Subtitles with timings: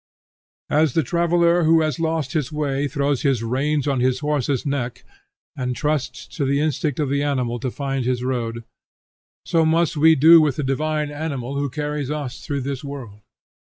[0.71, 5.03] As the traveller who has lost his way throws his reins on his horse's neck
[5.55, 8.63] and trusts to the instinct of the animal to find his road,
[9.45, 13.19] so must we do with the divine animal who carries us through this world.